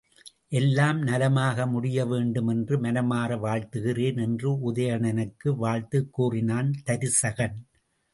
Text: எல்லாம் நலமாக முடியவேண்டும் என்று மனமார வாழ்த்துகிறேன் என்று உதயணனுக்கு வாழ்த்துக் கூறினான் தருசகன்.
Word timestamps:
எல்லாம் 0.47 1.01
நலமாக 1.01 1.65
முடியவேண்டும் 1.65 2.49
என்று 2.49 2.81
மனமார 2.81 3.35
வாழ்த்துகிறேன் 3.37 4.21
என்று 4.21 4.73
உதயணனுக்கு 4.73 5.55
வாழ்த்துக் 5.55 6.13
கூறினான் 6.13 6.71
தருசகன். 6.85 7.55